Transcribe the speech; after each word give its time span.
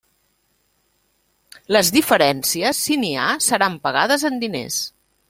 Les 1.77 1.91
diferències, 1.97 2.79
si 2.87 2.97
n'hi 3.03 3.15
ha, 3.21 3.29
seran 3.49 3.77
pagades 3.85 4.27
en 4.31 4.41
diners. 4.47 4.81